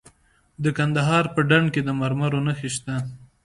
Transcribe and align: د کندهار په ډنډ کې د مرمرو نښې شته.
د 0.63 0.65
کندهار 0.77 1.25
په 1.33 1.41
ډنډ 1.49 1.67
کې 1.73 1.81
د 1.83 1.89
مرمرو 2.01 2.39
نښې 2.45 2.69
شته. 2.75 2.95